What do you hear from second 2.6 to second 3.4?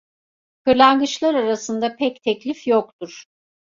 yoktur.